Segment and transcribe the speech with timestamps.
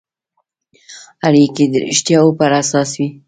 [1.27, 3.07] اړیکې یې د رښتیاوو پر اساس وي.